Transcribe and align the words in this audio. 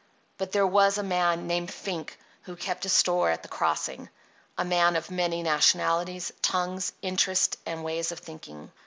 But 0.39 0.51
there 0.51 0.65
was 0.65 0.97
a 0.97 1.03
man 1.03 1.45
named 1.45 1.71
Fink 1.71 2.17
who 2.41 2.55
kept 2.55 2.85
a 2.85 2.89
store 2.89 3.29
at 3.29 3.43
the 3.43 3.47
Crossing—a 3.47 4.65
man 4.65 4.95
of 4.95 5.11
many 5.11 5.43
nationalities, 5.43 6.31
tongues, 6.41 6.91
interests, 7.03 7.57
and 7.67 7.83
ways 7.83 8.11
of 8.11 8.17
thinking. 8.17 8.71